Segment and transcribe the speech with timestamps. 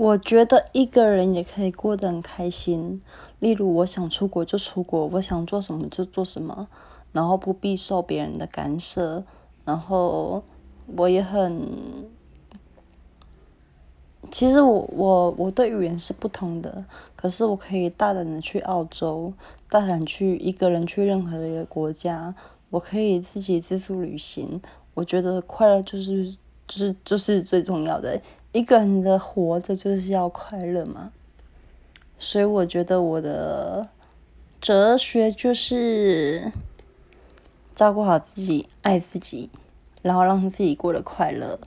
[0.00, 3.02] 我觉得一个人也可以过得很开心。
[3.38, 6.68] 例如，我想出国就出国，我想做什么就做什么，
[7.12, 9.22] 然后不必受别人的干涉。
[9.66, 10.42] 然后
[10.96, 11.68] 我也很，
[14.30, 19.30] 其实我我我对语言是不通的，可是我可以大胆的去澳洲，
[19.68, 22.34] 大胆去一个人去任何一个国家，
[22.70, 24.62] 我可以自己自助旅行。
[24.94, 26.34] 我觉得快乐就是
[26.66, 28.18] 就是就是最重要的，
[28.52, 31.12] 一个人的活着就是要快乐嘛。
[32.18, 33.88] 所以我觉得我的
[34.60, 36.52] 哲学就是
[37.74, 39.50] 照顾好自己，爱自己。
[40.02, 41.60] 然后让自己过得快乐。